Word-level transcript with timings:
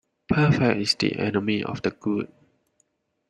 Perfect 0.27 0.81
is 0.81 0.95
the 0.95 1.15
enemy 1.19 1.63
of 1.63 1.83
the 1.83 1.91
good. 1.91 2.27